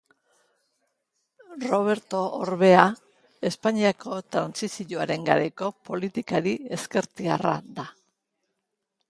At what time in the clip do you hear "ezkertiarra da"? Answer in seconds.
6.81-7.89